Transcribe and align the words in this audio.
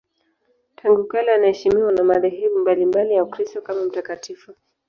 Tangu 0.75 1.03
kale 1.07 1.31
anaheshimiwa 1.33 1.91
na 1.91 2.03
madhehebu 2.03 2.59
mbalimbali 2.59 3.13
ya 3.13 3.23
Ukristo 3.23 3.61
kama 3.61 3.83
mtakatifu. 3.83 4.53